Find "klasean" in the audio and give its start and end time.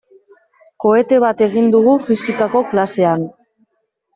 2.73-3.29